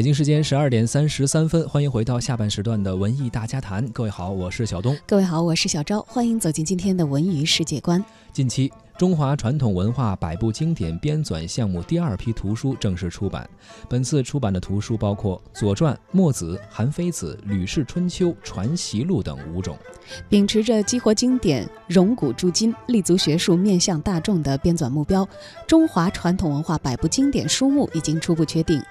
[0.00, 3.86] 北京时间十二点三十三分，欢迎回到下半时段的文艺大家谈。
[3.88, 4.96] 各位好，我是小东。
[5.06, 6.00] 各位好，我是小昭。
[6.08, 8.02] 欢迎走进今天的文娱世界观。
[8.32, 8.72] 近期。
[9.00, 13.48] 中华传统文化百部经典编纂项目第二批图书正式出版。
[13.88, 19.74] 本次出版的图书包括《左传》《墨子》《韩非子》《吕氏春秋》《传习录》等五种。
[20.28, 25.26] 秉持着激活经典、融古铸今、立足学术、面向大众的编纂目标，
[25.66, 28.82] 中华传统文化百部经典书目已经初步确定。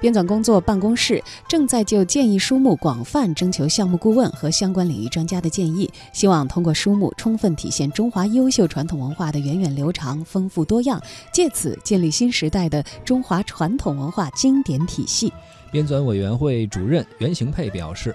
[0.00, 9.55] 编纂工作办公室正在就建议书目广泛征求项目顾问和相关领域专家的建议，希望通过书目充分体现中华优秀传统文化的原。
[9.58, 11.02] 源远流长、丰富多样，
[11.32, 15.32] 借此建立新时代的中华传统文化经典体系。
[15.72, 18.14] 编纂委员会主任袁行佩表示。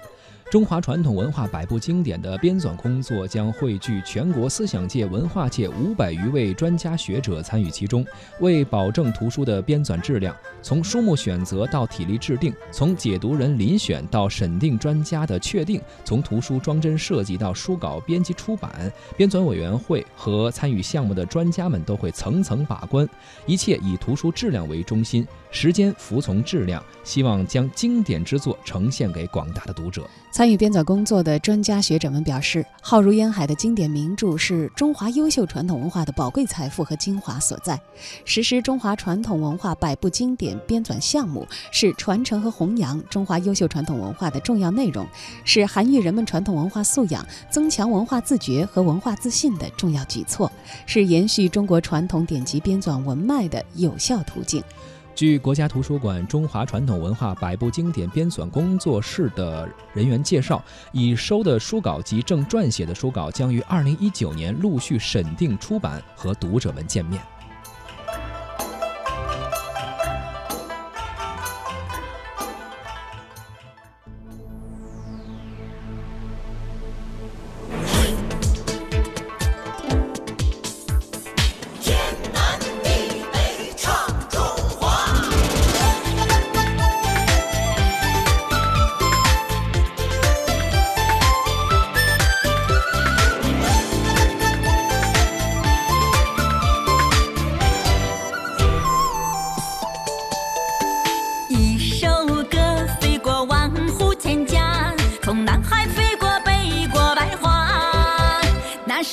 [0.52, 8.04] 中华传统文化百部经典的编纂工作将汇聚全国思想界、文化界五百余位专家学者参与其中，
[8.38, 23.08] 为保证图书的编纂质量，从书目选择到体例制定，从解读人遴选到审定专家的确定，从图书装帧设计到书稿编辑出版，编纂委员会和参与项目的专家们都会层层把关，
[23.46, 30.06] 一切以图书质量为中心，时间服从质量，希望将经典之作呈现给广大的读者。
[30.42, 37.80] 参与编纂工作的专家学者们表示，浩如烟海的经典名著是中华优秀传统文化的宝贵财富和精华所在。
[38.24, 45.06] 实施中华传统文化百部经典编纂项目，是传承和弘扬中华优秀传统文化的重要内容，
[45.44, 50.50] 是涵育人们传统文化素养、增强文化自觉和文化自信的重要举措，
[50.86, 54.60] 是延续中国传统典籍编纂文脉的有效途径。
[55.14, 67.22] 据国家图书馆中华传统文化百部经典编纂工作室的人员介绍，已收的书稿及正撰写的书稿将于二零一九年陆续审定出版，和读者们见面。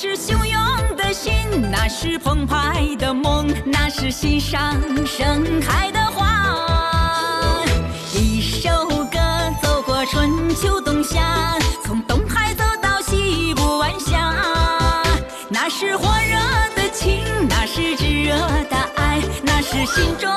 [0.02, 1.30] 是汹涌的心，
[1.70, 7.62] 那是澎湃的梦，那是心上盛开的花。
[8.14, 9.18] 一首歌
[9.60, 14.42] 走过春秋冬夏，从东海走到西部晚霞。
[15.50, 16.38] 那是火热
[16.74, 18.34] 的情，那是炙热
[18.70, 20.30] 的爱，那是心中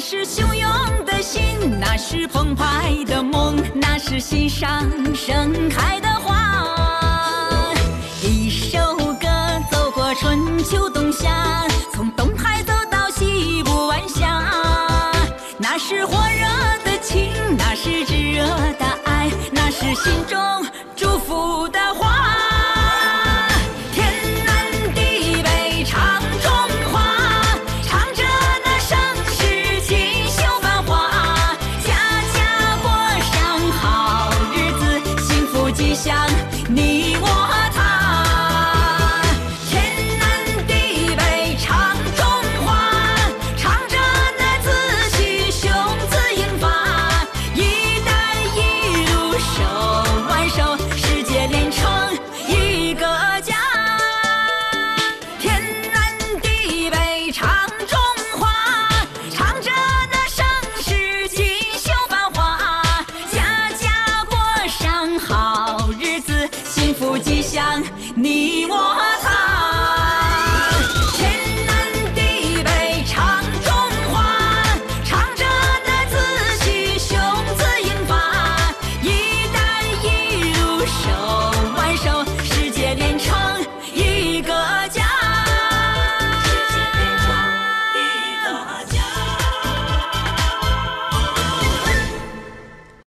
[0.00, 1.42] 是汹涌的心，
[1.78, 6.64] 那是澎湃的梦，那是心上盛开的花。
[8.22, 9.28] 一首歌
[9.70, 10.99] 走过春秋冬